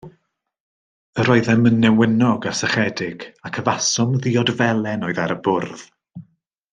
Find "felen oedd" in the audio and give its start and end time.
4.63-5.21